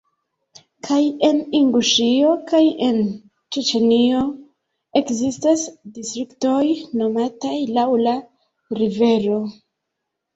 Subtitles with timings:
[0.85, 3.01] Kaj en Inguŝio kaj en
[3.57, 4.21] Ĉeĉenio
[5.01, 5.65] ekzistas
[5.99, 6.63] distriktoj
[7.03, 8.15] nomataj laŭ la
[8.81, 9.37] rivero.